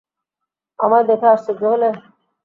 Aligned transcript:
আমায় 0.79 1.05
দেখে 1.09 1.27
আশ্চর্য 1.29 1.61
হলে? 1.71 1.89